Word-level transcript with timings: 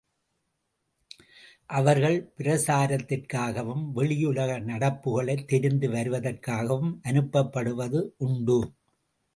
அவர்கள் 1.65 2.33
பிரசாரத்திற்காகவும், 2.37 3.83
வெளியுலக 3.95 4.59
நடப்புகளைத் 4.59 5.47
தெரிந்து 5.47 5.89
வருவதற்காகவும் 5.89 6.99
அனுப்பப்படுவதுண்டு. 7.03 8.59